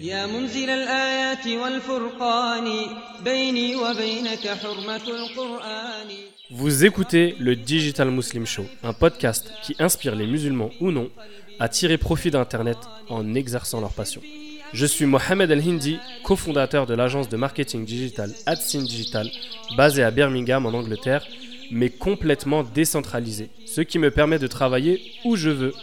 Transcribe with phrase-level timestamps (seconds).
[0.00, 2.68] يا منزل الآيات والفرقان
[3.24, 6.08] بيني وبينك حرمة القرآن
[6.50, 11.10] Vous écoutez le Digital Muslim Show, un podcast qui inspire les musulmans ou non
[11.60, 12.78] à tirer profit d'Internet
[13.08, 14.22] en exerçant leur passion.
[14.72, 19.28] Je suis Mohamed El-Hindi, cofondateur de l'agence de marketing digital AdSyn Digital,
[19.76, 21.26] basée à Birmingham en Angleterre,
[21.70, 25.74] mais complètement décentralisée, ce qui me permet de travailler où je veux.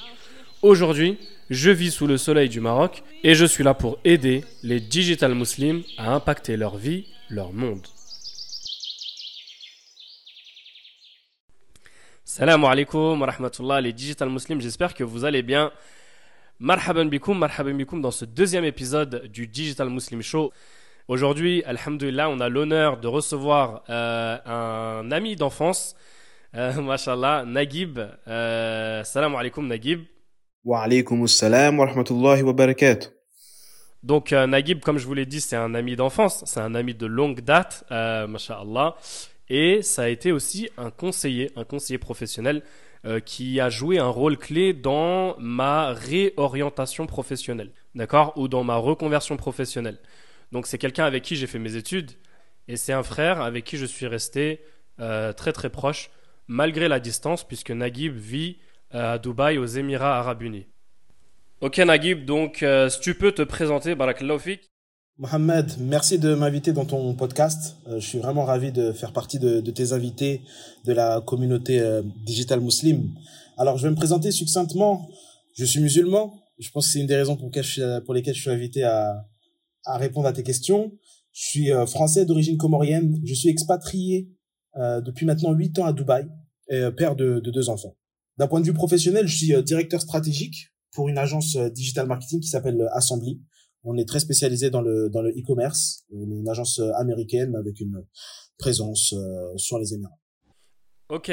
[0.62, 1.18] Aujourd'hui,
[1.51, 5.35] je vis sous le soleil du Maroc et je suis là pour aider les digital
[5.35, 7.87] muslims à impacter leur vie, leur monde.
[12.25, 15.73] Salam alaikum wa rahmatullah les digital muslims, j'espère que vous allez bien.
[16.61, 20.53] Marhaban bikoum, marhaban bikoum dans ce deuxième épisode du Digital Muslim Show.
[21.09, 25.97] Aujourd'hui, alhamdulillah, on a l'honneur de recevoir euh, un ami d'enfance,
[26.55, 27.99] euh, mashallah, Naguib.
[28.29, 30.05] Euh, salam alaikum Naguib.
[30.65, 33.09] Wa alaykum assalam wa rahmatullahi wa barakatuh.
[34.03, 36.95] Donc euh, Naguib, comme je vous l'ai dit, c'est un ami d'enfance, c'est un ami
[36.95, 38.97] de longue date, euh, mashallah.
[39.49, 42.63] Et ça a été aussi un conseiller, un conseiller professionnel
[43.07, 48.77] euh, qui a joué un rôle clé dans ma réorientation professionnelle, d'accord Ou dans ma
[48.77, 49.99] reconversion professionnelle.
[50.53, 52.11] Donc c'est quelqu'un avec qui j'ai fait mes études
[52.69, 54.61] et c'est un frère avec qui je suis resté
[55.01, 56.11] euh, très très proche
[56.47, 58.59] malgré la distance puisque Naguib vit
[58.91, 60.67] à Dubaï aux Émirats Arabes Unis.
[61.61, 63.95] Ok Naguib, donc euh, si tu peux te présenter,
[64.39, 64.71] fik.
[65.19, 67.77] Mohamed, merci de m'inviter dans ton podcast.
[67.89, 70.41] Euh, je suis vraiment ravi de faire partie de, de tes invités
[70.87, 73.13] de la communauté euh, digital muslim.
[73.59, 75.09] Alors, je vais me présenter succinctement.
[75.57, 76.33] Je suis musulman.
[76.59, 78.51] Je pense que c'est une des raisons pour, lesquelles je suis, pour lesquelles je suis
[78.51, 79.27] invité à,
[79.85, 80.93] à répondre à tes questions.
[81.33, 83.21] Je suis euh, français d'origine comorienne.
[83.25, 84.31] Je suis expatrié
[84.77, 86.27] euh, depuis maintenant huit ans à Dubaï
[86.69, 87.97] et euh, père de, de deux enfants.
[88.41, 92.07] D'un point de vue professionnel, je suis euh, directeur stratégique pour une agence euh, digital
[92.07, 93.39] marketing qui s'appelle euh, Assembly.
[93.85, 96.07] On est très spécialisé dans le dans le e-commerce.
[96.11, 98.03] On est une agence américaine avec une
[98.59, 99.15] présence
[99.57, 100.19] sur les Émirats.
[101.09, 101.33] Ok.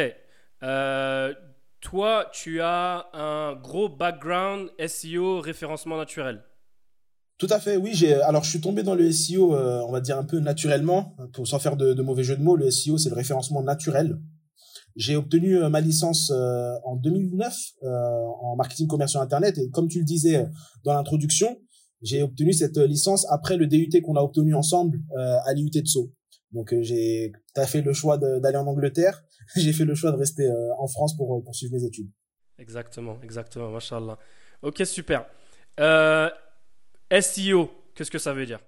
[0.64, 1.34] Euh,
[1.82, 6.44] toi, tu as un gros background SEO référencement naturel.
[7.38, 7.92] Tout à fait, oui.
[7.94, 11.16] J'ai alors je suis tombé dans le SEO, euh, on va dire un peu naturellement,
[11.34, 12.56] pour sans faire de, de mauvais jeu de mots.
[12.56, 14.18] Le SEO, c'est le référencement naturel.
[14.98, 17.88] J'ai obtenu euh, ma licence euh, en 2009 euh,
[18.42, 20.46] en marketing commercial internet et comme tu le disais
[20.84, 21.56] dans l'introduction,
[22.02, 25.86] j'ai obtenu cette licence après le DUT qu'on a obtenu ensemble euh, à l'IUT de
[25.86, 26.12] Sceaux.
[26.52, 29.24] Donc j'ai t'as fait le choix d'aller en Angleterre,
[29.56, 32.10] j'ai fait le choix de rester euh, en France pour poursuivre mes études.
[32.58, 34.18] Exactement, exactement, mashallah.
[34.64, 35.28] Ok, super.
[35.80, 36.30] Euh,
[37.22, 38.60] SEO, qu'est-ce que ça veut dire?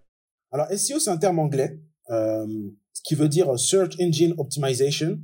[0.52, 1.80] Alors SEO c'est un terme anglais
[2.12, 2.46] euh,
[2.94, 5.20] ce qui veut dire Search Engine Optimization.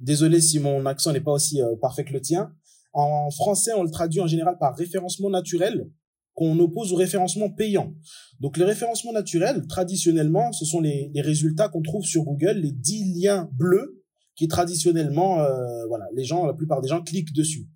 [0.00, 2.52] Désolé si mon accent n'est pas aussi euh, parfait que le tien.
[2.92, 5.90] En français, on le traduit en général par référencement naturel
[6.34, 7.92] qu'on oppose au référencement payant.
[8.38, 13.20] Donc les référencements naturels, traditionnellement, ce sont les, résultats qu'on trouve sur Google, les 10
[13.20, 14.04] liens bleus
[14.36, 17.66] qui traditionnellement, euh, voilà, les gens, la plupart des gens cliquent dessus.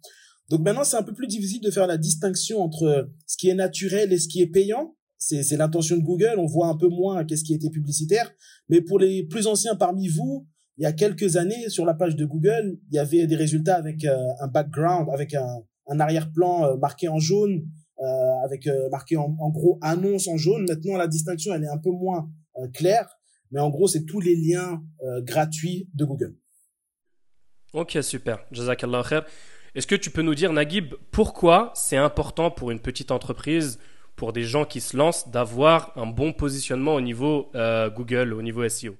[0.48, 3.54] Donc maintenant, c'est un peu plus difficile de faire la distinction entre ce qui est
[3.54, 4.94] naturel et ce qui est payant.
[5.18, 8.30] C'est l'intention de Google, on voit un peu moins qu'est-ce qui été publicitaire.
[8.68, 10.46] Mais pour les plus anciens parmi vous,
[10.78, 13.76] il y a quelques années, sur la page de Google, il y avait des résultats
[13.76, 15.62] avec euh, un background, avec un,
[16.00, 17.66] arrière-plan euh, marqué en jaune,
[18.00, 20.64] euh, avec marqué en, gros annonce en jaune.
[20.68, 22.28] Maintenant, la distinction, elle est un peu moins
[22.72, 23.08] claire.
[23.50, 24.82] Mais en gros, c'est tous les liens
[25.20, 26.34] gratuits de Google.
[27.74, 28.38] Ok, super.
[28.50, 29.24] Jazakallah khair.
[29.74, 33.78] Est-ce que tu peux nous dire, Naguib, pourquoi c'est important pour une petite entreprise,
[34.16, 37.50] pour des gens qui se lancent, d'avoir un bon positionnement au niveau
[37.94, 38.96] Google, au niveau SEO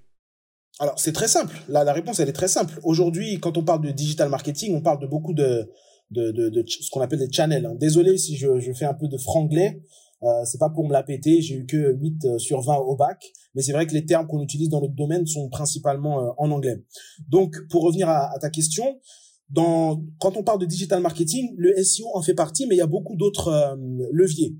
[0.78, 1.54] Alors, c'est très simple.
[1.68, 2.80] La, réponse, elle est très simple.
[2.82, 5.70] Aujourd'hui, quand on parle de digital marketing, on parle de beaucoup de,
[6.10, 7.66] de, de, de ce qu'on appelle des channels.
[7.66, 7.74] hein.
[7.78, 9.82] Désolé si je, je fais un peu de franglais.
[10.22, 11.42] Euh, c'est pas pour me la péter.
[11.42, 13.22] J'ai eu que 8 euh, sur 20 au bac.
[13.54, 16.50] Mais c'est vrai que les termes qu'on utilise dans notre domaine sont principalement euh, en
[16.50, 16.82] anglais.
[17.28, 18.98] Donc, pour revenir à, à ta question,
[19.50, 22.82] dans, quand on parle de digital marketing, le SEO en fait partie, mais il y
[22.82, 23.76] a beaucoup d'autres euh,
[24.10, 24.56] leviers.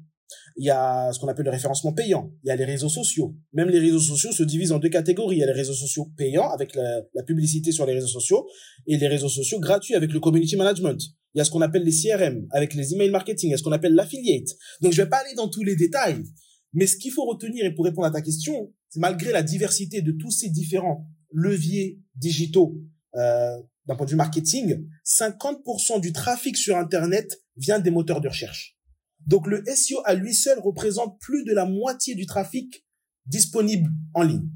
[0.62, 2.31] Il y a ce qu'on appelle le référencement payant.
[2.44, 3.35] Il y a les réseaux sociaux.
[3.53, 5.38] Même les réseaux sociaux se divisent en deux catégories.
[5.38, 8.47] Il y a les réseaux sociaux payants avec la, publicité sur les réseaux sociaux
[8.87, 11.03] et les réseaux sociaux gratuits avec le community management.
[11.35, 13.49] Il y a ce qu'on appelle les CRM avec les email marketing.
[13.49, 14.50] Il y a ce qu'on appelle l'affiliate.
[14.81, 16.23] Donc, je vais pas aller dans tous les détails.
[16.75, 20.00] Mais ce qu'il faut retenir et pour répondre à ta question, c'est malgré la diversité
[20.00, 22.79] de tous ces différents leviers digitaux
[23.17, 23.56] euh,
[23.87, 28.79] d'un point de vue marketing, 50% du trafic sur Internet vient des moteurs de recherche.
[29.26, 32.84] Donc le SEO à lui seul représente plus de la moitié du trafic
[33.26, 34.48] disponible en ligne.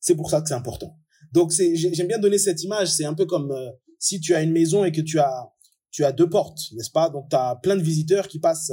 [0.00, 0.98] C'est pour ça que c'est important.
[1.32, 4.34] Donc c'est j'ai- j'aime bien donner cette image, c'est un peu comme euh, si tu
[4.34, 5.50] as une maison et que tu as
[5.90, 7.10] tu as deux portes, n'est-ce pas?
[7.10, 8.72] Donc tu as plein de visiteurs qui passent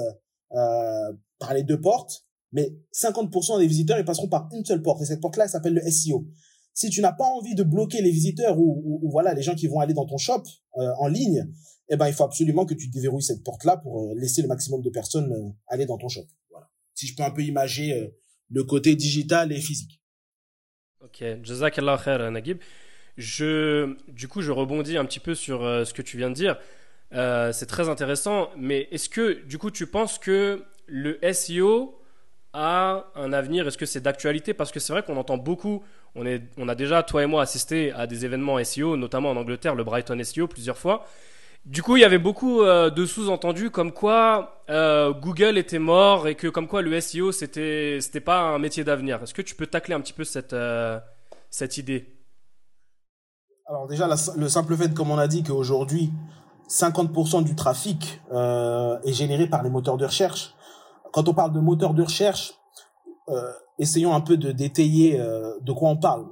[0.54, 5.01] euh, par les deux portes mais 50% des visiteurs, ils passeront par une seule porte.
[5.01, 6.25] Et cette porte-là, elle s'appelle le SEO.
[6.77, 9.79] Si tu n'as pas envie de bloquer les visiteurs ou, voilà les gens qui vont
[9.79, 10.44] aller dans ton shop
[10.77, 11.51] euh, en ligne,
[11.89, 14.83] eh ben il faut absolument que tu déverrouilles cette porte-là pour euh, laisser le maximum
[14.83, 16.27] de personnes euh, aller dans ton shop.
[16.51, 16.69] Voilà.
[16.94, 18.13] Si je peux un peu imager
[18.51, 20.03] le côté digital et physique.
[21.03, 22.59] Ok, Jazakallah khair Naguib.
[23.18, 26.59] Je, du coup, je rebondis un petit peu sur ce que tu viens de dire.
[27.12, 32.00] c'est très intéressant, mais est-ce que, du coup, tu penses que le SEO
[32.53, 33.68] a un avenir?
[33.68, 34.53] Est-ce que c'est d'actualité?
[34.53, 35.83] Parce que c'est vrai qu'on entend beaucoup,
[36.18, 39.38] on, est, on a déjà, toi et moi, assisté à des événements SEO, notamment en
[39.38, 41.06] Angleterre, le Brighton SEO, plusieurs fois.
[41.66, 46.28] Du coup, il y avait beaucoup euh, de sous-entendus comme quoi euh, Google était mort
[46.28, 49.22] et que comme quoi le SEO, c'était c'était pas un métier d'avenir.
[49.22, 51.00] Est-ce que tu peux tacler un petit peu cette, euh,
[51.50, 52.14] cette idée?
[53.68, 56.12] Alors déjà, le simple fait, comme on a dit, qu'aujourd'hui,
[56.70, 60.54] 50% du trafic est généré par les moteurs de recherche
[61.12, 62.54] quand on parle de moteur de recherche,
[63.30, 66.25] euh, essayons un peu de détailler euh, de quoi on parle.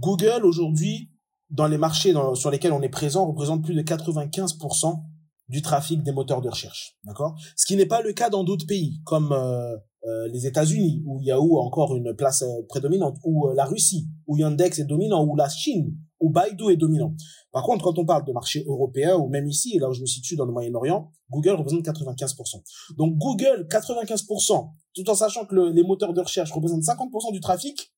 [0.00, 1.10] Google aujourd'hui,
[1.50, 5.02] dans les marchés sur lesquels on est présent, représente plus de 95%
[5.48, 7.34] du trafic des moteurs de recherche, d'accord?
[7.56, 11.58] Ce qui n'est pas le cas dans d'autres pays comme euh, les États-Unis où Yahoo
[11.58, 15.96] a encore une place prédominante, ou la Russie où Yandex est dominant, ou la Chine
[16.20, 17.14] où Baidu est dominant.
[17.50, 20.06] Par contre, quand on parle de marché européen ou même ici, là où je me
[20.06, 22.62] situe dans le Moyen-Orient, Google représente 95%.
[22.96, 27.92] Donc Google, 95%, tout en sachant que les moteurs de recherche représentent 50% du trafic,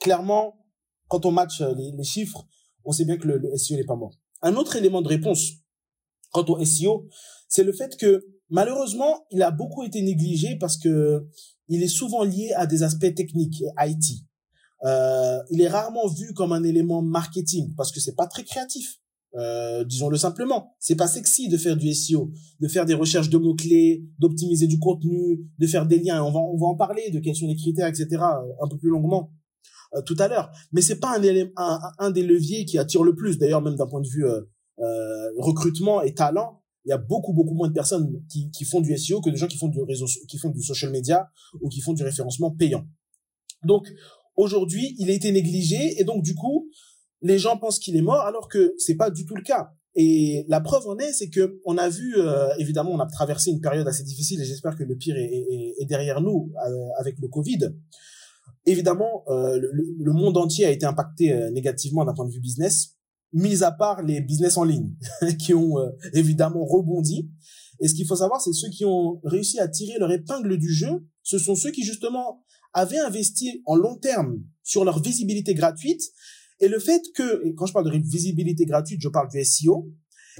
[0.00, 0.56] clairement,
[1.08, 2.46] quand on match les, chiffres,
[2.84, 4.14] on sait bien que le, SEO n'est pas mort.
[4.42, 5.52] Un autre élément de réponse
[6.32, 7.08] quant au SEO,
[7.48, 11.26] c'est le fait que malheureusement, il a beaucoup été négligé parce que
[11.68, 14.24] il est souvent lié à des aspects techniques et IT.
[14.84, 18.96] Euh, il est rarement vu comme un élément marketing parce que c'est pas très créatif.
[19.36, 23.38] Euh, disons-le simplement, c'est pas sexy de faire du SEO, de faire des recherches de
[23.38, 26.24] mots clés, d'optimiser du contenu, de faire des liens.
[26.24, 28.08] On va on va en parler de quels sont les critères, etc.
[28.20, 29.30] Un peu plus longuement
[29.94, 30.52] euh, tout à l'heure.
[30.72, 33.38] Mais c'est pas un, élément, un, un, des leviers qui attire le plus.
[33.38, 34.40] D'ailleurs, même d'un point de vue euh,
[34.78, 38.80] euh, recrutement et talent, il y a beaucoup beaucoup moins de personnes qui, qui font
[38.80, 41.28] du SEO que de gens qui font du réseau, qui font du social media
[41.60, 42.86] ou qui font du référencement payant.
[43.64, 43.88] Donc
[44.40, 46.70] Aujourd'hui, il a été négligé et donc du coup,
[47.20, 49.74] les gens pensent qu'il est mort alors que c'est pas du tout le cas.
[49.94, 53.50] Et la preuve en est, c'est que on a vu, euh, évidemment, on a traversé
[53.50, 57.28] une période assez difficile et j'espère que le pire est, derrière nous euh, avec le
[57.28, 57.58] Covid.
[58.64, 62.96] Évidemment, euh, le, monde entier a été impacté négativement d'un point de vue business,
[63.34, 64.94] mis à part les business en ligne
[65.38, 65.76] qui ont
[66.14, 67.28] évidemment rebondi.
[67.80, 70.72] Et ce qu'il faut savoir, c'est ceux qui ont réussi à tirer leur épingle du
[70.72, 76.02] jeu, ce sont ceux qui justement avaient investi en long terme sur leur visibilité gratuite
[76.60, 79.90] et le fait que, quand je parle de visibilité gratuite, je parle du SEO,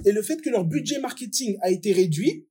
[0.04, 2.46] et le fait que leur budget marketing a été réduit,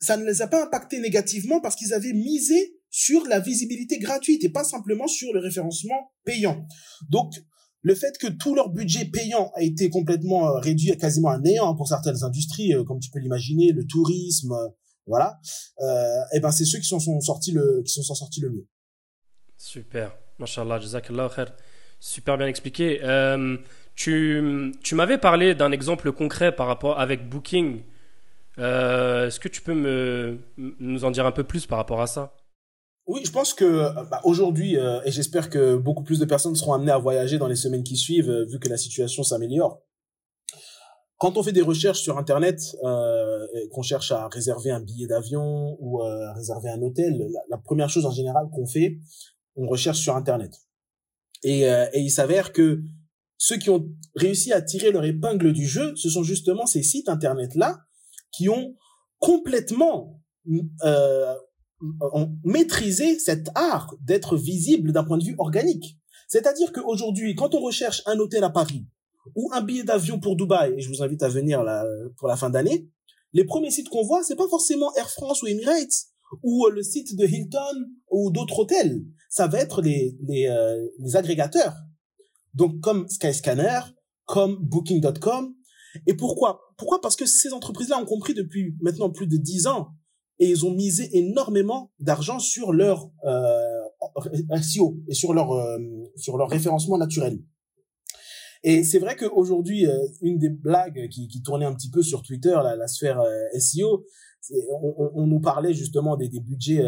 [0.00, 4.44] ça ne les a pas impactés négativement parce qu'ils avaient misé sur la visibilité gratuite
[4.44, 6.66] et pas simplement sur le référencement payant.
[7.08, 7.32] Donc,
[7.84, 11.38] le fait que tout leur budget payant a été complètement euh, réduit à quasiment à
[11.38, 14.68] néant pour certaines industries, euh, comme tu peux l'imaginer, le tourisme, euh,
[15.06, 15.38] voilà,
[16.32, 18.66] et ben c'est ceux qui sont, sortis le qui sont sortis le mieux.
[19.58, 20.16] Super.
[20.38, 21.54] Mashallah, jazakallah khair.
[22.00, 23.00] Super bien expliqué.
[23.02, 23.56] Euh,
[23.94, 27.82] tu, tu m'avais parlé d'un exemple concret par rapport avec Booking.
[28.58, 32.06] Euh, est-ce que tu peux me, nous en dire un peu plus par rapport à
[32.06, 32.34] ça?
[33.06, 36.72] Oui, je pense que bah, aujourd'hui, euh, et j'espère que beaucoup plus de personnes seront
[36.72, 39.82] amenées à voyager dans les semaines qui suivent, vu que la situation s'améliore.
[41.18, 42.60] Quand on fait des recherches sur Internet,
[43.70, 48.04] qu'on cherche à réserver un billet d'avion ou à réserver un hôtel, la première chose
[48.04, 48.98] en général qu'on fait,
[49.56, 50.52] on recherche sur Internet.
[51.42, 52.82] Et, euh, et il s'avère que
[53.36, 57.08] ceux qui ont réussi à tirer leur épingle du jeu, ce sont justement ces sites
[57.08, 57.78] Internet-là
[58.32, 58.74] qui ont
[59.18, 60.20] complètement
[60.84, 61.34] euh,
[62.12, 65.98] ont maîtrisé cet art d'être visible d'un point de vue organique.
[66.28, 68.86] C'est-à-dire qu'aujourd'hui, quand on recherche un hôtel à Paris
[69.34, 71.84] ou un billet d'avion pour Dubaï, et je vous invite à venir là,
[72.16, 72.88] pour la fin d'année,
[73.32, 76.08] les premiers sites qu'on voit, c'est pas forcément Air France ou Emirates
[76.42, 81.16] ou le site de Hilton ou d'autres hôtels ça va être les, les, euh, les
[81.16, 81.74] agrégateurs.
[82.54, 83.80] Donc comme Skyscanner,
[84.26, 85.52] comme Booking.com.
[86.06, 86.60] Et pourquoi?
[86.78, 87.00] Pourquoi?
[87.00, 89.88] Parce que ces entreprises-là ont compris depuis maintenant plus de dix ans
[90.38, 95.78] et ils ont misé énormément d'argent sur leur euh, SEO et sur leur euh,
[96.16, 97.38] sur leur référencement naturel.
[98.62, 102.22] Et c'est vrai qu'aujourd'hui, euh, une des blagues qui, qui tournait un petit peu sur
[102.22, 103.22] Twitter, la, la sphère
[103.58, 104.06] SEO,
[104.70, 106.82] on, on, on, nous parlait justement des, des budgets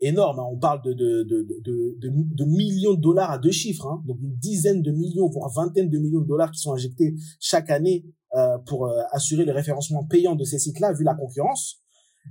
[0.00, 0.38] énorme.
[0.40, 0.46] Hein.
[0.50, 4.02] On parle de, de, de, de, de, millions de dollars à deux chiffres, hein.
[4.06, 7.70] donc une dizaine de millions, voire vingtaine de millions de dollars qui sont injectés chaque
[7.70, 11.83] année euh, pour euh, assurer le référencement payant de ces sites-là, vu la concurrence.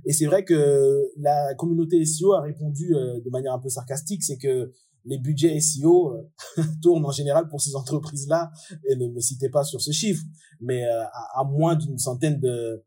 [0.04, 4.22] Et c'est vrai que la communauté SEO a répondu euh, de manière un peu sarcastique,
[4.22, 4.72] c'est que
[5.06, 8.50] les budgets SEO euh, tournent en général pour ces entreprises-là,
[8.88, 10.22] et ne me citez pas sur ce chiffre,
[10.60, 12.82] mais euh, à, moins d'une centaine de,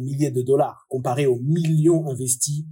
[0.00, 2.64] milliers de dollars, comparé aux millions investis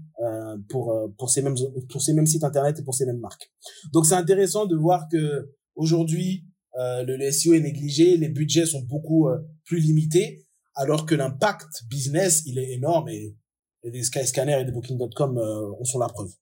[0.68, 0.94] pour,
[1.28, 3.50] ces mêmes, sites Internet et pour ces mêmes marques.
[3.92, 9.28] Donc c'est intéressant de voir que aujourd'hui, le, SEO est négligé, les budgets sont beaucoup
[9.64, 13.36] plus limités, alors que l'impact business, il est énorme et,
[13.82, 16.32] et des Skyscanner et des Booking.com euh, en sont la preuve.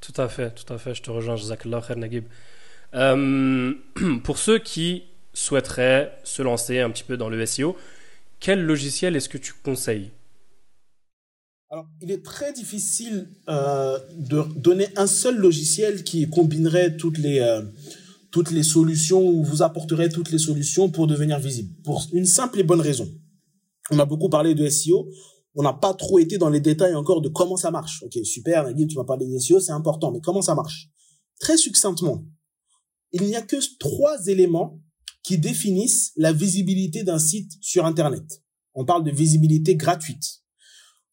[0.00, 0.94] Tout à fait, tout à fait.
[0.94, 2.24] Je te rejoins, Jazakallah khair Naguib.
[2.94, 3.74] Euh,
[4.24, 5.04] pour ceux qui
[5.34, 7.76] souhaiteraient se lancer un petit peu dans le SEO,
[8.40, 10.10] quel logiciel est-ce que tu conseilles?
[11.70, 17.40] Alors, il est très difficile euh, de donner un seul logiciel qui combinerait toutes les,
[17.40, 17.62] euh,
[18.30, 21.74] toutes les solutions ou vous apporterait toutes les solutions pour devenir visible.
[21.84, 23.12] Pour une simple et bonne raison.
[23.90, 25.10] On a beaucoup parlé de SEO
[25.54, 28.02] on n'a pas trop été dans les détails encore de comment ça marche.
[28.02, 30.88] Ok, super, Nagui, tu m'as parlé des SEO, c'est important, mais comment ça marche?
[31.40, 32.24] Très succinctement,
[33.12, 34.80] il n'y a que trois éléments
[35.22, 38.42] qui définissent la visibilité d'un site sur Internet.
[38.74, 40.42] On parle de visibilité gratuite.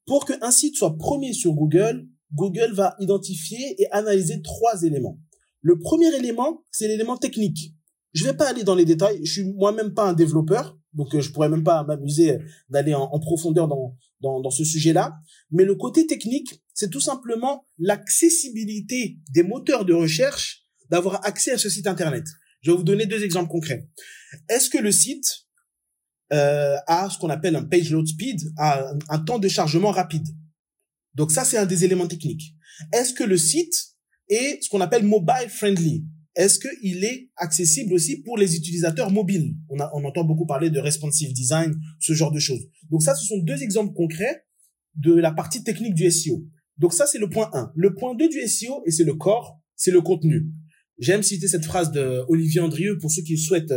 [0.06, 5.20] Pour qu'un site soit premier sur Google, Google va identifier et analyser trois éléments.
[5.62, 7.74] Le premier élément, c'est l'élément technique.
[8.14, 11.14] Je ne vais pas aller dans les détails, je suis moi-même pas un développeur, donc
[11.14, 15.16] euh, je pourrais même pas m'amuser d'aller en, profondeur dans, dans, ce sujet-là.
[15.52, 21.58] Mais le côté technique, c'est tout simplement l'accessibilité des moteurs de recherche d'avoir accès à
[21.58, 22.26] ce site internet.
[22.62, 23.88] Je vais vous donner deux exemples concrets.
[24.50, 25.46] Est-ce que le site
[26.34, 30.28] euh, a ce qu'on appelle un page load speed, un temps de chargement rapide?
[31.14, 32.56] Donc ça, c'est un des éléments techniques.
[32.92, 33.74] Est-ce que le site
[34.30, 36.06] est ce qu'on appelle mobile friendly?
[36.36, 39.56] Est-ce qu'il est accessible aussi pour les utilisateurs mobiles?
[39.70, 42.68] On, entend beaucoup parler de responsive design, ce genre de choses.
[42.90, 44.46] Donc ça, ce sont deux exemples concrets
[44.96, 46.44] de la partie technique du SEO.
[46.78, 47.72] Donc ça, c'est le point 1.
[47.76, 50.48] Le point 2 du SEO, et c'est le corps, c'est le contenu.
[51.00, 53.74] J'aime citer cette phrase de Olivier Andrieux pour ceux qui souhaitent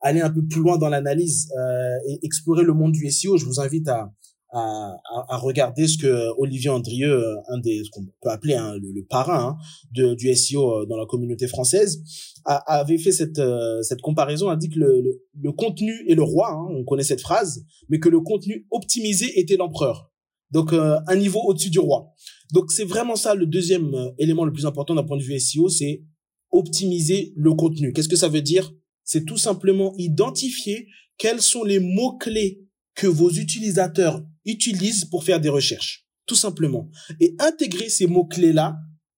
[0.00, 3.36] aller un peu plus loin dans l'analyse euh, et explorer le monde du SEO.
[3.38, 4.12] Je vous invite à,
[4.52, 8.74] à, à, regarder ce que Olivier Andrieux, euh, un des ce qu'on peut appeler hein,
[8.80, 9.56] le, parrain hein,
[9.92, 12.02] de, du SEO euh, dans la communauté française,
[12.44, 16.22] a, avait fait cette euh, cette comparaison, a dit que le, le, contenu est le
[16.22, 20.10] roi, hein, on connaît cette phrase, mais que le contenu optimisé était l'empereur.
[20.50, 22.12] Donc un niveau au-dessus du roi.
[22.52, 25.70] Donc c'est vraiment ça le deuxième élément le plus important d'un point de vue SEO,
[25.70, 26.04] c'est
[26.50, 27.94] optimiser le contenu.
[27.94, 28.70] Qu'est-ce que ça veut dire?
[29.02, 32.60] C'est tout simplement identifier quels sont les mots clés
[32.94, 36.88] que vos utilisateurs utilisent pour faire des recherches, tout simplement,
[37.20, 38.76] et intégrer ces mots-clés-là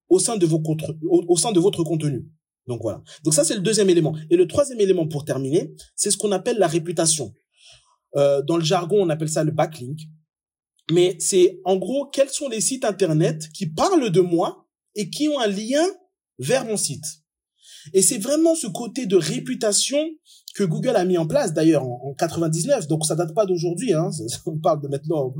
[0.08, 0.62] au sein de vos
[1.08, 2.28] au, sein de votre contenu.
[2.66, 3.02] Donc voilà.
[3.24, 4.16] Donc ça c'est le deuxième élément.
[4.30, 7.34] Et le troisième élément pour terminer, c'est ce qu'on appelle la réputation.
[8.16, 10.00] Euh, dans le jargon, on appelle ça le backlink.
[10.90, 15.28] Mais c'est en gros quels sont les sites internet qui parlent de moi et qui
[15.28, 15.84] ont un lien
[16.38, 17.04] vers mon site.
[17.92, 19.98] Et c'est vraiment ce côté de réputation
[20.54, 24.10] que Google a mis en place d'ailleurs en, 99, donc ça date pas d'aujourd'hui, hein,
[24.46, 25.34] on parle de maintenant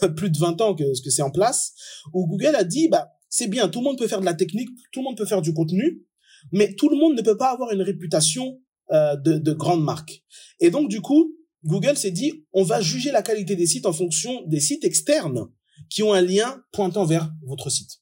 [0.16, 1.72] plus de 20 ans que, que c'est en place,
[2.12, 4.68] où Google a dit, bah, c'est bien, tout le monde peut faire de la technique,
[4.92, 6.04] tout le monde peut faire du contenu,
[6.52, 8.60] mais tout le monde ne peut pas avoir une réputation
[8.92, 10.22] euh, de, de grande marque.
[10.60, 13.92] Et donc du coup, Google s'est dit, on va juger la qualité des sites en
[13.92, 15.48] fonction des sites externes
[15.90, 18.00] qui ont un lien pointant vers votre site.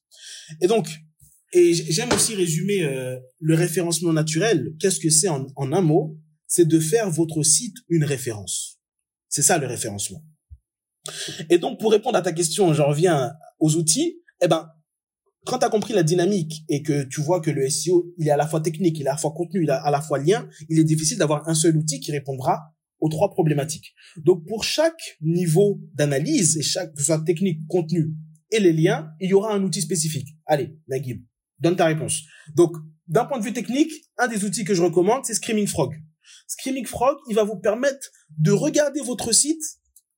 [0.61, 0.87] Et donc,
[1.53, 4.73] et j'aime aussi résumer euh, le référencement naturel.
[4.79, 6.17] Qu'est-ce que c'est en, en un mot?
[6.47, 8.79] C'est de faire votre site une référence.
[9.29, 10.23] C'est ça le référencement.
[11.49, 14.19] Et donc, pour répondre à ta question, je reviens aux outils.
[14.41, 14.69] Eh ben,
[15.45, 18.31] quand tu as compris la dynamique et que tu vois que le SEO, il est
[18.31, 20.19] à la fois technique, il est à la fois contenu, il est à la fois
[20.19, 23.93] lien, il est difficile d'avoir un seul outil qui répondra aux trois problématiques.
[24.17, 28.13] Donc, pour chaque niveau d'analyse, et chaque, que ce soit technique, contenu
[28.51, 30.29] et les liens, il y aura un outil spécifique.
[30.45, 31.23] Allez, Naguib,
[31.59, 32.21] donne ta réponse.
[32.55, 32.73] Donc,
[33.07, 35.95] d'un point de vue technique, un des outils que je recommande, c'est Screaming Frog.
[36.47, 39.63] Screaming Frog, il va vous permettre de regarder votre site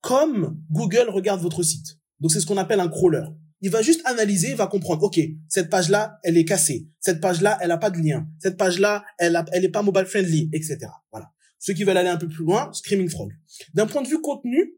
[0.00, 1.98] comme Google regarde votre site.
[2.20, 3.24] Donc c'est ce qu'on appelle un crawler.
[3.62, 6.88] Il va juste analyser, il va comprendre, ok, cette page-là, elle est cassée.
[6.98, 8.26] Cette page-là, elle a pas de lien.
[8.38, 10.78] Cette page-là, elle a, elle est pas mobile friendly, etc.
[11.12, 11.30] Voilà.
[11.58, 13.32] Ceux qui veulent aller un peu plus loin, Screaming Frog.
[13.74, 14.76] D'un point de vue contenu,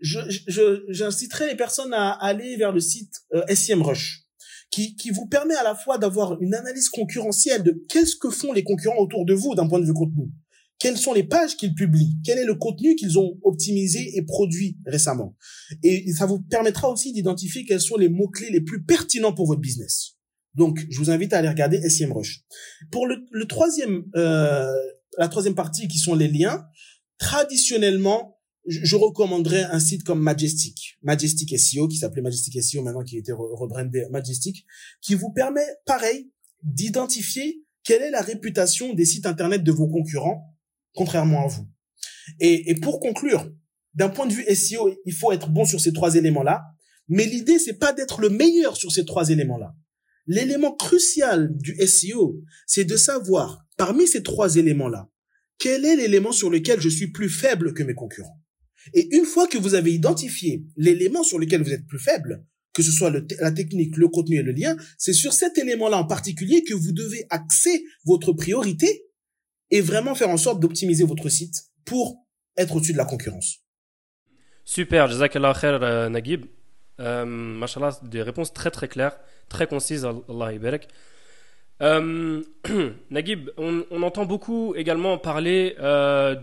[0.00, 0.18] je,
[0.48, 4.24] je, j'inciterai les personnes à aller vers le site euh, SEMrush,
[4.70, 8.52] qui, qui vous permet à la fois d'avoir une analyse concurrentielle de qu'est-ce que font
[8.52, 10.30] les concurrents autour de vous d'un point de vue contenu
[10.80, 14.78] quelles sont les pages qu'ils publient, quel est le contenu qu'ils ont optimisé et produit
[14.86, 15.36] récemment?
[15.82, 19.60] Et ça vous permettra aussi d'identifier quels sont les mots-clés les plus pertinents pour votre
[19.60, 20.16] business.
[20.54, 22.44] Donc, je vous invite à aller regarder SEMrush.
[22.90, 24.66] Pour le, le troisième, euh,
[25.18, 26.64] la troisième partie qui sont les liens,
[27.18, 33.16] traditionnellement, je recommanderais un site comme Majestic, Majestic SEO, qui s'appelait Majestic SEO maintenant qui
[33.16, 34.66] a été rebrandé Majestic,
[35.00, 36.30] qui vous permet, pareil,
[36.62, 40.54] d'identifier quelle est la réputation des sites internet de vos concurrents,
[40.94, 41.68] contrairement à vous.
[42.38, 43.50] Et, et pour conclure,
[43.94, 46.62] d'un point de vue SEO, il faut être bon sur ces trois éléments-là,
[47.08, 49.74] mais l'idée c'est pas d'être le meilleur sur ces trois éléments-là.
[50.26, 55.10] L'élément crucial du SEO, c'est de savoir, parmi ces trois éléments-là,
[55.58, 58.39] quel est l'élément sur lequel je suis plus faible que mes concurrents.
[58.94, 62.82] Et une fois que vous avez identifié l'élément sur lequel vous êtes plus faible, que
[62.82, 66.62] ce soit la technique, le contenu et le lien, c'est sur cet élément-là en particulier
[66.64, 69.06] que vous devez axer votre priorité
[69.70, 73.58] et vraiment faire en sorte d'optimiser votre site pour être au-dessus de la concurrence.
[74.64, 76.46] Super, Jazakallah khair euh, Naguib.
[77.00, 79.18] Euh, Mashallah, des réponses très très claires,
[79.48, 80.88] très concises, Allah barak.
[81.82, 82.42] Euh,
[83.10, 86.36] Naguib, on, entend beaucoup également parler euh,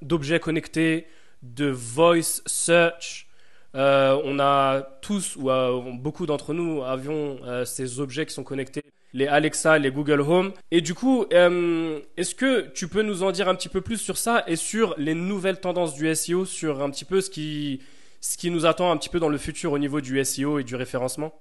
[0.00, 1.06] d'objets connectés,
[1.44, 3.28] de voice search.
[3.74, 8.44] Euh, on a tous, ou euh, beaucoup d'entre nous, avions euh, ces objets qui sont
[8.44, 10.52] connectés, les Alexa, les Google Home.
[10.70, 14.16] Et du coup, est-ce que tu peux nous en dire un petit peu plus sur
[14.16, 17.80] ça et sur les nouvelles tendances du SEO, sur un petit peu ce qui,
[18.20, 20.64] ce qui nous attend un petit peu dans le futur au niveau du SEO et
[20.64, 21.32] du référencement?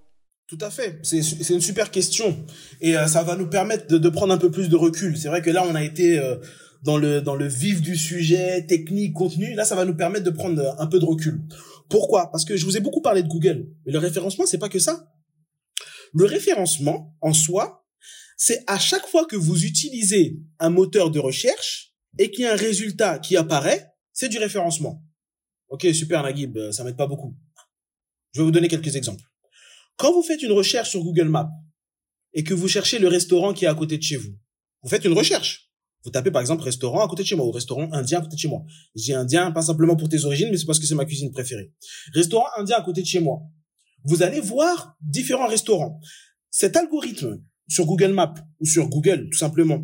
[0.47, 0.99] Tout à fait.
[1.03, 2.37] C'est une super question.
[2.81, 5.17] Et ça va nous permettre de, de, prendre un peu plus de recul.
[5.17, 6.19] C'est vrai que là, on a été
[6.83, 9.53] dans le dans le vif du sujet, technique, contenu.
[9.55, 11.41] Là, ça va nous permettre de prendre un peu de recul.
[11.89, 12.29] Pourquoi?
[12.31, 14.79] Parce que je vous ai beaucoup parlé de Google, mais le référencement, c'est pas que
[14.79, 15.09] ça.
[16.13, 17.85] Le référencement, en soi,
[18.37, 22.53] c'est à chaque fois que vous utilisez un moteur de recherche et qu'il y a
[22.53, 25.03] un résultat qui apparaît, c'est du référencement.
[25.69, 27.35] Ok, super Naguib, ça m'aide pas beaucoup.
[28.33, 29.23] Je vais vous donner quelques exemples.
[29.97, 31.49] Quand vous faites une recherche sur Google Maps
[32.33, 34.35] et que vous cherchez le restaurant qui est à côté de chez vous,
[34.81, 35.62] vous faites une recherche.
[36.03, 38.35] Vous tapez par exemple restaurant à côté de chez moi ou restaurant indien à côté
[38.35, 38.63] de chez moi.
[38.95, 41.71] Dis indien pas simplement pour tes origines, mais c'est parce que c'est ma cuisine préférée.
[42.13, 43.41] Restaurant indien à côté de chez moi.
[44.03, 45.99] Vous allez voir différents restaurants.
[46.49, 49.81] Cet algorithme sur Google Maps ou sur Google tout simplement,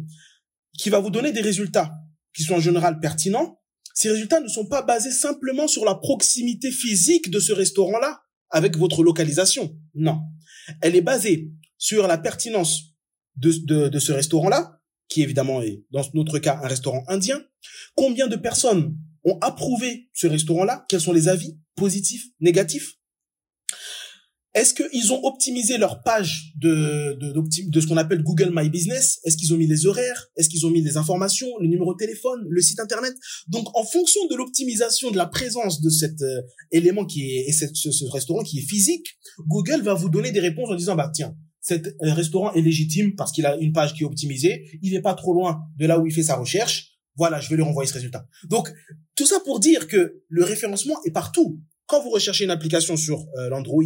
[0.78, 1.94] qui va vous donner des résultats
[2.34, 3.60] qui sont en général pertinents,
[3.94, 8.78] ces résultats ne sont pas basés simplement sur la proximité physique de ce restaurant-là avec
[8.78, 9.76] votre localisation.
[9.94, 10.22] Non.
[10.82, 12.96] Elle est basée sur la pertinence
[13.36, 14.79] de, de, de ce restaurant-là,
[15.22, 17.42] évidemment est dans notre cas un restaurant indien.
[17.96, 20.86] Combien de personnes ont approuvé ce restaurant-là?
[20.90, 22.96] Quels sont les avis positifs, négatifs?
[24.56, 29.20] Est-ce qu'ils ont optimisé leur page de, de, de ce qu'on appelle Google My Business?
[29.24, 30.32] Est-ce qu'ils ont mis les horaires?
[30.36, 33.14] Est-ce qu'ils ont mis les informations, le numéro de téléphone, le site internet?
[33.48, 37.54] Donc, en fonction de l'optimisation de la présence de cet euh, élément qui est et
[37.54, 39.06] ce, ce restaurant qui est physique,
[39.48, 43.15] Google va vous donner des réponses en disant bah tiens, cet euh, restaurant est légitime
[43.15, 46.00] parce qu'il a une page qui est optimisée, il n'est pas trop loin de là
[46.00, 46.93] où il fait sa recherche.
[47.15, 48.26] Voilà, je vais lui renvoyer ce résultat.
[48.45, 48.72] Donc,
[49.15, 51.62] tout ça pour dire que le référencement est partout.
[51.86, 53.84] Quand vous recherchez une application sur euh, l'Android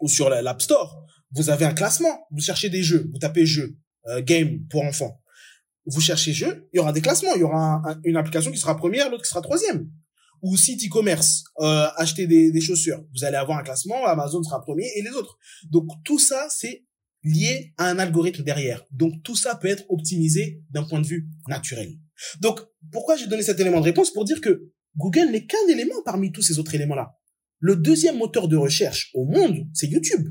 [0.00, 2.26] ou sur l'App Store, vous avez un classement.
[2.30, 5.22] Vous cherchez des jeux, vous tapez jeux, euh, game pour enfants.
[5.86, 7.34] Vous cherchez jeux, il y aura des classements.
[7.36, 9.90] Il y aura une application qui sera première, l'autre qui sera troisième
[10.42, 14.60] ou site e-commerce, euh, acheter des, des, chaussures, vous allez avoir un classement, Amazon sera
[14.60, 15.38] premier et les autres.
[15.70, 16.84] Donc tout ça, c'est
[17.22, 18.84] lié à un algorithme derrière.
[18.90, 21.92] Donc tout ça peut être optimisé d'un point de vue naturel.
[22.40, 22.60] Donc
[22.92, 24.12] pourquoi j'ai donné cet élément de réponse?
[24.12, 27.16] Pour dire que Google n'est qu'un élément parmi tous ces autres éléments-là.
[27.58, 30.28] Le deuxième moteur de recherche au monde, c'est YouTube.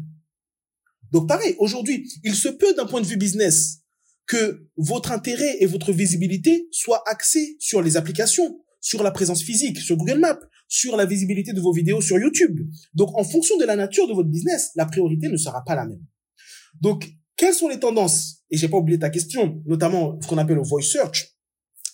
[1.11, 3.83] Donc pareil, aujourd'hui, il se peut d'un point de vue business
[4.25, 9.77] que votre intérêt et votre visibilité soient axés sur les applications, sur la présence physique,
[9.77, 12.59] sur Google Maps, sur la visibilité de vos vidéos sur YouTube.
[12.93, 15.85] Donc, en fonction de la nature de votre business, la priorité ne sera pas la
[15.85, 16.01] même.
[16.81, 18.43] Donc, quelles sont les tendances?
[18.51, 21.35] Et j'ai pas oublié ta question, notamment ce qu'on appelle le voice search.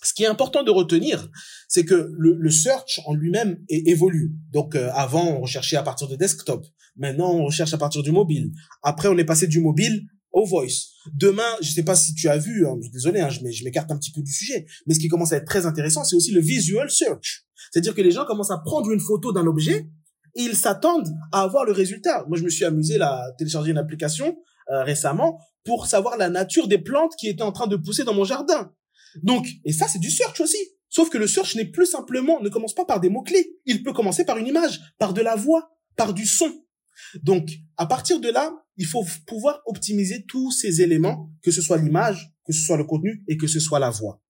[0.02, 1.30] Ce qui est important de retenir,
[1.68, 4.34] c'est que le, search en lui-même évolue.
[4.52, 6.64] Donc, euh, avant, on recherchait à partir de desktop.
[6.96, 8.52] Maintenant, on recherche à partir du mobile.
[8.82, 10.92] Après, on est passé du mobile au voice.
[11.14, 14.12] Demain, je sais pas si tu as vu, hein, désolé, hein, je m'écarte un petit
[14.12, 16.90] peu du sujet, mais ce qui commence à être très intéressant, c'est aussi le visual
[16.90, 17.46] search.
[17.72, 19.88] C'est-à-dire que les gens commencent à prendre une photo d'un objet
[20.34, 22.26] et ils s'attendent à avoir le résultat.
[22.28, 24.36] Moi, je me suis amusé à télécharger une application
[24.70, 28.14] euh, récemment pour savoir la nature des plantes qui étaient en train de pousser dans
[28.14, 28.72] mon jardin.
[29.22, 30.58] Donc, et ça, c'est du search aussi.
[30.90, 33.56] Sauf que le search n'est plus simplement, ne commence pas par des mots-clés.
[33.64, 36.52] Il peut commencer par une image, par de la voix, par du son.
[37.22, 41.78] Donc, à partir de là, il faut pouvoir optimiser tous ces éléments, que ce soit
[41.78, 44.20] l'image, que ce soit le contenu et que ce soit la voix.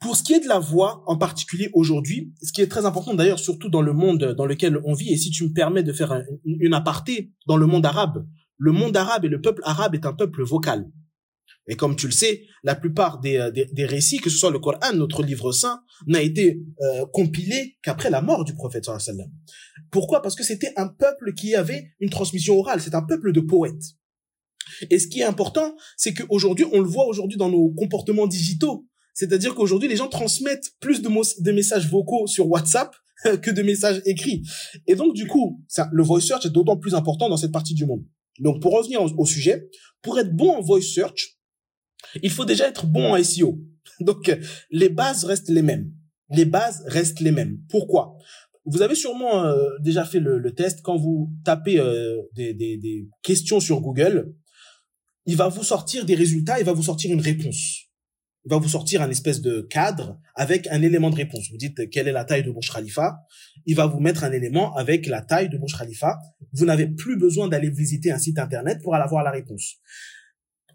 [0.00, 3.14] Pour ce qui est de la voix, en particulier aujourd'hui, ce qui est très important
[3.14, 5.92] d'ailleurs, surtout dans le monde dans lequel on vit, et si tu me permets de
[5.92, 8.26] faire une aparté dans le monde arabe,
[8.58, 10.90] le monde arabe et le peuple arabe est un peuple vocal.
[11.68, 14.50] Et comme tu le sais, la plupart des, euh, des, des récits, que ce soit
[14.50, 18.88] le Coran, notre livre saint, n'a été euh, compilé qu'après la mort du prophète.
[19.90, 20.22] Pourquoi?
[20.22, 23.94] Parce que c'était un peuple qui avait une transmission orale, c'est un peuple de poètes.
[24.90, 28.86] Et ce qui est important, c'est qu'aujourd'hui, on le voit aujourd'hui dans nos comportements digitaux,
[29.14, 31.08] c'est-à-dire qu'aujourd'hui, les gens transmettent plus de,
[31.42, 32.94] de messages vocaux sur WhatsApp
[33.42, 34.42] que de messages écrits.
[34.86, 37.74] Et donc, du coup, ça, le voice search est d'autant plus important dans cette partie
[37.74, 38.04] du monde.
[38.40, 39.68] Donc, pour revenir au, sujet,
[40.00, 41.38] pour être bon en voice search,
[42.22, 43.58] il faut déjà être bon en SEO.
[44.00, 44.36] Donc,
[44.70, 45.92] les bases restent les mêmes.
[46.30, 47.58] Les bases restent les mêmes.
[47.68, 48.16] Pourquoi?
[48.64, 52.76] Vous avez sûrement euh, déjà fait le, le, test quand vous tapez euh, des, des,
[52.76, 54.34] des questions sur Google.
[55.26, 57.88] Il va vous sortir des résultats, il va vous sortir une réponse
[58.44, 61.48] il va vous sortir un espèce de cadre avec un élément de réponse.
[61.50, 63.20] Vous dites quelle est la taille de Burj Khalifa,
[63.66, 66.18] il va vous mettre un élément avec la taille de Burj Khalifa.
[66.52, 69.76] Vous n'avez plus besoin d'aller visiter un site internet pour aller avoir la réponse.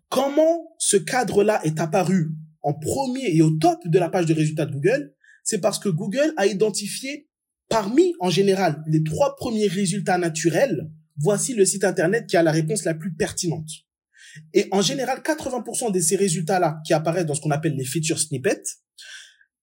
[0.09, 2.29] Comment ce cadre-là est apparu
[2.61, 5.89] en premier et au top de la page de résultats de Google C'est parce que
[5.89, 7.27] Google a identifié
[7.67, 12.53] parmi, en général, les trois premiers résultats naturels, voici le site internet qui a la
[12.53, 13.69] réponse la plus pertinente.
[14.53, 18.17] Et en général, 80% de ces résultats-là qui apparaissent dans ce qu'on appelle les feature
[18.17, 18.63] snippets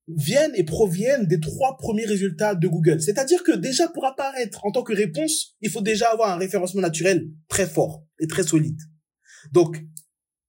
[0.06, 3.00] viennent et proviennent des trois premiers résultats de Google.
[3.00, 6.82] C'est-à-dire que déjà pour apparaître en tant que réponse, il faut déjà avoir un référencement
[6.82, 8.78] naturel très fort et très solide.
[9.52, 9.82] Donc,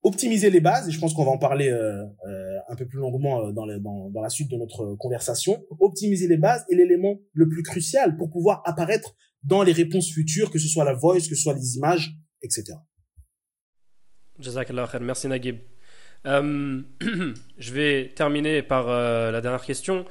[0.05, 2.99] optimiser les bases, et je pense qu'on va en parler euh, euh, un peu plus
[2.99, 7.19] longuement euh, dans, dans, dans la suite de notre conversation, optimiser les bases est l'élément
[7.33, 11.27] le plus crucial pour pouvoir apparaître dans les réponses futures, que ce soit la voice,
[11.27, 12.13] que ce soit les images,
[12.43, 12.77] etc.
[14.39, 15.01] Jazakallah khair.
[15.01, 15.57] Merci Naguib.
[16.25, 20.05] Je vais terminer par la dernière question.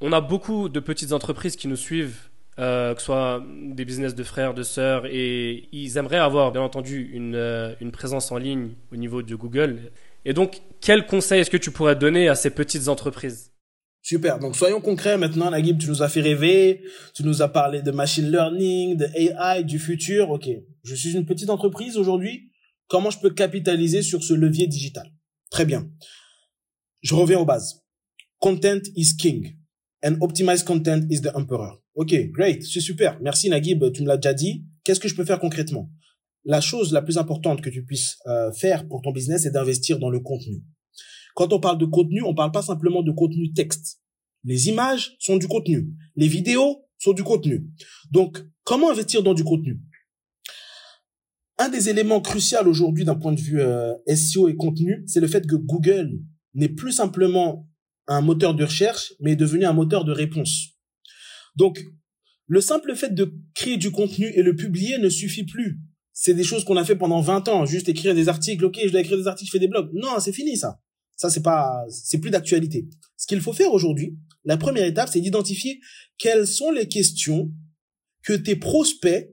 [0.00, 4.14] On a beaucoup de petites entreprises qui nous suivent, euh, que ce soit des business
[4.14, 8.70] de frères, de sœurs, et ils aimeraient avoir, bien entendu, une, une présence en ligne
[8.92, 9.92] au niveau de Google.
[10.24, 13.52] Et donc, quel conseil est-ce que tu pourrais donner à ces petites entreprises?
[14.02, 14.38] Super.
[14.38, 15.50] Donc, soyons concrets maintenant.
[15.50, 16.82] Naguib, tu nous as fait rêver.
[17.14, 20.30] Tu nous as parlé de machine learning, de AI, du futur.
[20.30, 20.48] OK.
[20.82, 22.50] Je suis une petite entreprise aujourd'hui
[22.88, 25.10] Comment je peux capitaliser sur ce levier digital?
[25.50, 25.90] Très bien.
[27.00, 27.82] Je reviens aux bases.
[28.38, 29.56] Content is king
[30.04, 31.80] and optimized content is the emperor.
[31.94, 33.20] Ok, great, c'est super.
[33.22, 34.64] Merci Naguib, tu me l'as déjà dit.
[34.82, 35.90] Qu'est-ce que je peux faire concrètement?
[36.44, 39.98] La chose la plus importante que tu puisses euh, faire pour ton business, c'est d'investir
[39.98, 40.62] dans le contenu.
[41.34, 44.00] Quand on parle de contenu, on parle pas simplement de contenu texte.
[44.42, 45.88] Les images sont du contenu.
[46.16, 47.66] Les vidéos sont du contenu.
[48.10, 49.80] Donc, comment investir dans du contenu?
[51.58, 55.28] Un des éléments cruciaux aujourd'hui d'un point de vue euh, SEO et contenu, c'est le
[55.28, 56.18] fait que Google
[56.54, 57.68] n'est plus simplement
[58.08, 60.73] un moteur de recherche, mais est devenu un moteur de réponse.
[61.56, 61.84] Donc,
[62.46, 65.80] le simple fait de créer du contenu et le publier ne suffit plus.
[66.12, 68.90] C'est des choses qu'on a fait pendant 20 ans, juste écrire des articles, ok, je
[68.90, 69.90] dois écrire des articles, je fais des blogs.
[69.94, 70.80] Non, c'est fini ça.
[71.16, 72.88] Ça, c'est pas, c'est plus d'actualité.
[73.16, 75.80] Ce qu'il faut faire aujourd'hui, la première étape, c'est d'identifier
[76.18, 77.52] quelles sont les questions
[78.22, 79.30] que tes prospects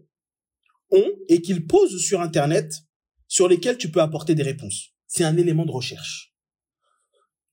[0.91, 2.73] ont et qu'ils posent sur Internet
[3.27, 4.93] sur lesquels tu peux apporter des réponses.
[5.07, 6.30] C'est un élément de recherche.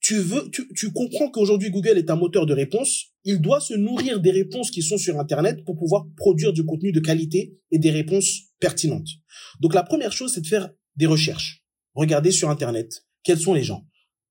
[0.08, 3.08] Tu veux, tu, tu comprends qu'aujourd'hui Google est un moteur de réponse.
[3.24, 6.92] Il doit se nourrir des réponses qui sont sur Internet pour pouvoir produire du contenu
[6.92, 9.10] de qualité et des réponses pertinentes.
[9.60, 11.62] Donc la première chose, c'est de faire des recherches.
[11.92, 13.86] Regardez sur Internet quels sont les gens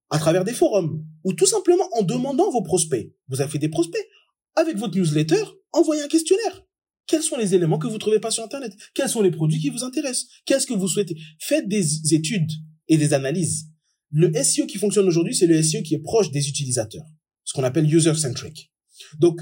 [0.09, 3.13] à travers des forums ou tout simplement en demandant vos prospects.
[3.27, 4.03] Vous avez fait des prospects
[4.55, 6.65] avec votre newsletter, envoyez un questionnaire.
[7.05, 8.75] Quels sont les éléments que vous trouvez pas sur Internet?
[8.95, 10.25] Quels sont les produits qui vous intéressent?
[10.43, 11.15] Qu'est-ce que vous souhaitez?
[11.39, 12.49] Faites des études
[12.87, 13.67] et des analyses.
[14.11, 17.05] Le SEO qui fonctionne aujourd'hui, c'est le SEO qui est proche des utilisateurs,
[17.43, 18.71] ce qu'on appelle user-centric.
[19.19, 19.41] Donc,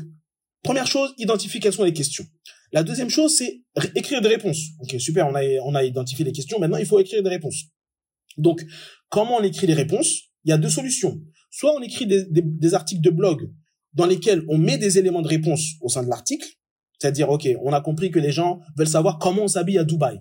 [0.64, 2.26] première chose, identifier quelles sont les questions.
[2.72, 3.62] La deuxième chose, c'est
[3.96, 4.60] écrire des réponses.
[4.80, 7.66] Ok, super, on a, on a identifié les questions, maintenant il faut écrire des réponses.
[8.38, 8.66] Donc,
[9.10, 10.32] comment on écrit les réponses?
[10.44, 11.22] Il y a deux solutions.
[11.52, 13.50] Soit on écrit des, des articles de blog
[13.94, 16.48] dans lesquels on met des éléments de réponse au sein de l'article,
[17.00, 20.20] c'est-à-dire, OK, on a compris que les gens veulent savoir comment on s'habille à Dubaï.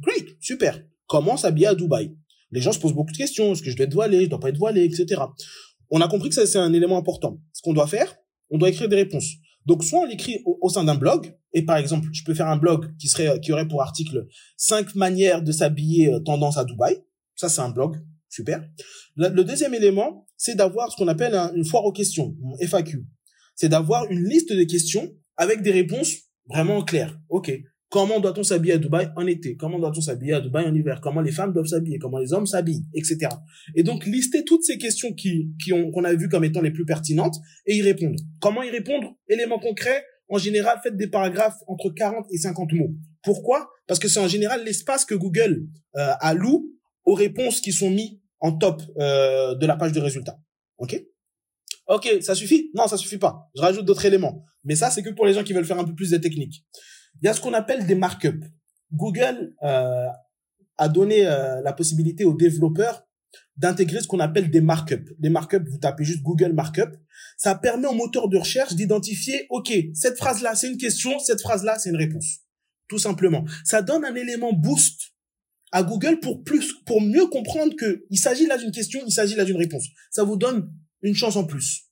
[0.00, 0.82] Great, super.
[1.06, 2.16] Comment s'habiller à Dubaï?
[2.54, 3.52] Les gens se posent beaucoup de questions.
[3.52, 4.24] Est-ce que je dois être voilé?
[4.24, 5.20] Je dois pas être voilé, etc.
[5.90, 7.40] On a compris que c'est un élément important.
[7.52, 8.16] Ce qu'on doit faire,
[8.48, 9.34] on doit écrire des réponses.
[9.66, 12.56] Donc, soit on l'écrit au, sein d'un blog, et par exemple, je peux faire un
[12.56, 17.02] blog qui serait, qui aurait pour article cinq manières de s'habiller euh, tendance à Dubaï.
[17.34, 17.96] Ça, c'est un blog.
[18.28, 18.64] Super.
[19.16, 23.04] Le, deuxième élément, c'est d'avoir ce qu'on appelle une foire aux questions, FAQ.
[23.56, 26.14] C'est d'avoir une liste de questions avec des réponses
[26.48, 27.18] vraiment claires.
[27.28, 27.52] Ok,
[27.94, 29.54] comment doit-on s'habiller à Dubaï en été?
[29.54, 31.00] Comment doit-on s'habiller à Dubaï en hiver?
[31.00, 32.00] Comment les femmes doivent s'habiller?
[32.00, 32.84] Comment les hommes s'habillent?
[32.92, 33.16] Etc.
[33.76, 36.72] Et donc lister toutes ces questions qui qui ont qu'on a vues comme étant les
[36.72, 38.16] plus pertinentes et y répondre.
[38.40, 39.14] Comment y répondre?
[39.28, 40.04] Élément concret.
[40.28, 42.90] En général, faites des paragraphes entre 40 et 50 mots.
[43.22, 43.70] Pourquoi?
[43.86, 46.72] Parce que c'est en général l'espace que Google euh, alloue
[47.04, 50.40] aux réponses qui sont mises en top euh, de la page de résultats.
[50.78, 51.00] Ok?
[51.86, 52.70] Ok, ça suffit?
[52.74, 53.50] Non, ça suffit pas.
[53.54, 54.42] Je rajoute d'autres éléments.
[54.64, 56.64] Mais ça, c'est que pour les gens qui veulent faire un peu plus de technique.
[57.22, 58.44] Il y a ce qu'on appelle des markups.
[58.92, 60.06] Google euh,
[60.78, 63.06] a donné euh, la possibilité aux développeurs
[63.56, 65.14] d'intégrer ce qu'on appelle des markups.
[65.18, 66.90] Des markups, vous tapez juste Google Markup.
[67.36, 71.78] Ça permet au moteur de recherche d'identifier, OK, cette phrase-là, c'est une question, cette phrase-là,
[71.78, 72.40] c'est une réponse.
[72.88, 73.44] Tout simplement.
[73.64, 75.14] Ça donne un élément boost
[75.72, 79.34] à Google pour plus, pour mieux comprendre que il s'agit là d'une question, il s'agit
[79.34, 79.86] là d'une réponse.
[80.10, 80.70] Ça vous donne
[81.02, 81.90] une chance en plus.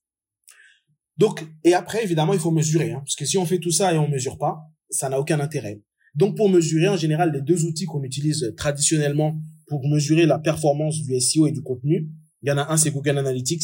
[1.16, 3.92] Donc, et après, évidemment, il faut mesurer, hein, parce que si on fait tout ça
[3.92, 4.60] et on mesure pas,
[4.92, 5.82] ça n'a aucun intérêt.
[6.14, 11.02] Donc, pour mesurer, en général, les deux outils qu'on utilise traditionnellement pour mesurer la performance
[11.02, 12.08] du SEO et du contenu,
[12.42, 13.62] il y en a un, c'est Google Analytics,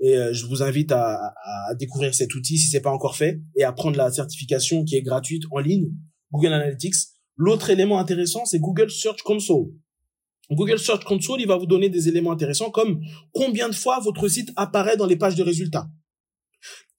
[0.00, 1.32] et euh, je vous invite à,
[1.78, 5.02] découvrir cet outil si c'est pas encore fait et à prendre la certification qui est
[5.02, 5.90] gratuite en ligne,
[6.32, 6.94] Google Analytics.
[7.36, 9.66] L'autre élément intéressant, c'est Google Search Console.
[10.50, 13.00] Google Search Console, il va vous donner des éléments intéressants comme
[13.32, 15.88] combien de fois votre site apparaît dans les pages de résultats.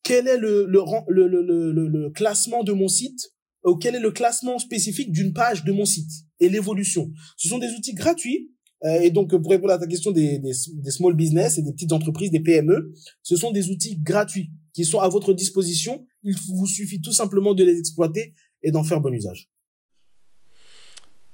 [0.04, 3.35] Quel est le, le, le, le classement de mon site
[3.66, 7.12] ou quel est le classement spécifique d'une page de mon site et l'évolution.
[7.38, 8.52] Ce sont des outils gratuits
[8.84, 11.72] euh, et donc pour répondre à ta question des, des, des, small business et des
[11.72, 16.06] petites entreprises, des PME, ce sont des outils gratuits qui sont à votre disposition.
[16.24, 19.50] Il vous suffit tout simplement de les exploiter et d'en faire bon usage.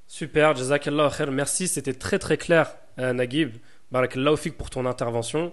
[0.08, 1.32] Super, Jazakallah khair.
[1.32, 3.52] Merci, c'était très très clair, euh, Naguib.
[3.92, 5.52] Barakallah fik pour ton intervention.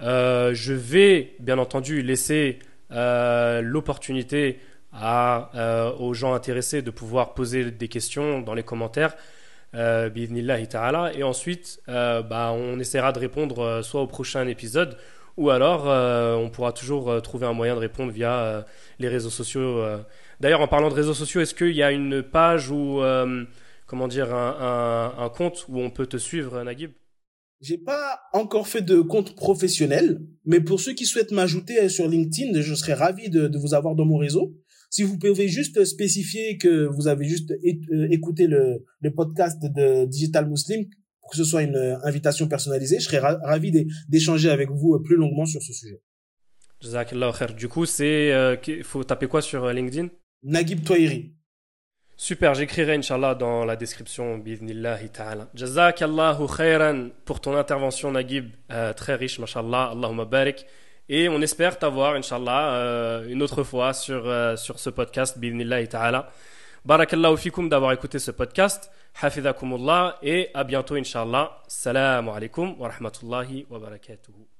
[0.00, 2.60] Euh, je vais bien entendu laisser
[2.92, 4.58] euh, l'opportunité
[4.92, 9.14] à, euh, aux gens intéressés de pouvoir poser des questions dans les commentaires.
[9.74, 10.08] Euh,
[11.14, 14.96] et ensuite euh, bah, on essaiera de répondre euh, soit au prochain épisode
[15.36, 15.84] ou alors
[16.40, 18.66] on pourra toujours trouver un moyen de répondre via
[18.98, 19.80] les réseaux sociaux.
[20.40, 23.00] D'ailleurs, en parlant de réseaux sociaux, est-ce qu'il y a une page ou
[23.86, 26.90] comment dire un, un, un, compte où on peut te suivre, Naguib?
[27.60, 32.60] J'ai pas encore fait de compte professionnel, mais pour ceux qui souhaitent m'ajouter sur LinkedIn,
[32.60, 34.56] je serais ravi de, de vous avoir dans mon réseau.
[34.90, 40.06] Si vous pouvez juste spécifier que vous avez juste euh, écouté le, le podcast de
[40.06, 40.86] Digital Muslim
[41.20, 45.02] pour que ce soit une euh, invitation personnalisée, je serais ravi d'échanger avec vous euh,
[45.02, 46.00] plus longuement sur ce sujet.
[47.56, 50.08] Du coup, c'est il faut taper quoi sur LinkedIn?
[50.44, 51.34] Naguib Touairi.
[52.16, 55.50] Super, j'écrirai Inch'Allah dans la description, bidnillahi ta'ala.
[55.54, 58.50] Jazakallahu khairan pour ton intervention, Naguib,
[58.96, 60.66] très riche, mashallah, Allahumma barik.
[61.10, 65.88] Et on espère t'avoir, Inch'Allah, euh, une autre fois sur, euh, sur ce podcast, Bidnillahi
[65.88, 66.30] ta'ala.
[66.84, 68.90] Barakallahu fikum d'avoir écouté ce podcast.
[69.20, 71.62] Hafidhakumullah et à bientôt, Inch'Allah.
[71.66, 74.57] Salam alaikum wa rahmatullahi wa barakatuhu.